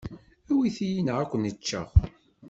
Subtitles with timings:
[0.49, 1.87] Awwet-iyi neɣ ad kem-ččeɣ.